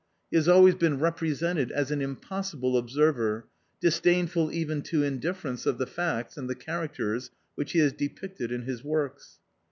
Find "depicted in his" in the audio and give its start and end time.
7.93-8.83